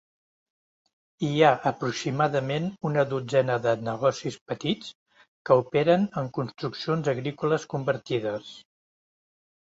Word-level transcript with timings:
Hi 1.25 1.43
ha 1.47 1.49
aproximadament 1.71 2.63
una 2.89 3.03
dotzena 3.11 3.57
de 3.65 3.73
negocis 3.89 4.37
petits 4.53 4.89
que 5.49 5.57
operen 5.65 6.07
en 6.23 6.31
construccions 6.39 7.11
agrícoles 7.13 7.67
convertides. 7.75 8.49